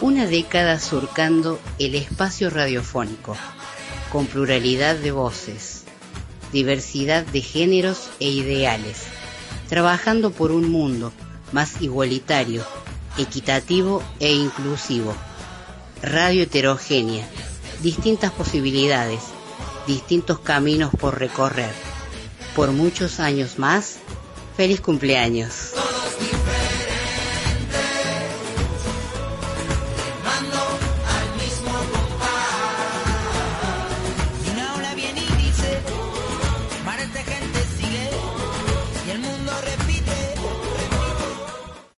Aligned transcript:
Una 0.00 0.26
década 0.26 0.78
surcando 0.78 1.58
el 1.80 1.96
espacio 1.96 2.50
radiofónico, 2.50 3.36
con 4.12 4.26
pluralidad 4.26 4.94
de 4.94 5.10
voces, 5.10 5.82
diversidad 6.52 7.26
de 7.26 7.40
géneros 7.40 8.10
e 8.20 8.28
ideales, 8.30 9.06
trabajando 9.68 10.30
por 10.30 10.52
un 10.52 10.70
mundo 10.70 11.12
más 11.50 11.82
igualitario, 11.82 12.64
equitativo 13.16 14.04
e 14.20 14.32
inclusivo. 14.32 15.14
Radio 16.00 16.44
heterogénea, 16.44 17.28
distintas 17.80 18.32
posibilidades, 18.32 19.20
distintos 19.86 20.40
caminos 20.40 20.90
por 20.98 21.18
recorrer. 21.18 21.72
Por 22.54 22.72
muchos 22.72 23.20
años 23.20 23.58
más, 23.58 23.98
feliz 24.56 24.80
cumpleaños. 24.80 25.77